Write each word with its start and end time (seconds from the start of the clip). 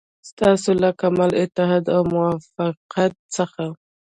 ستاسو 0.29 0.71
له 0.81 0.89
کمال 1.01 1.31
اتحاد 1.43 1.85
او 1.95 2.01
موافقت 2.13 3.13
څخه. 3.35 3.63